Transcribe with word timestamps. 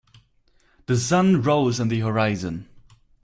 The 0.87 0.97
sun 0.97 1.43
rose 1.43 1.79
on 1.79 1.89
the 1.89 1.99
horizon. 1.99 2.67